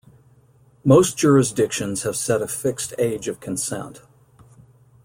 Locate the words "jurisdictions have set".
1.15-2.41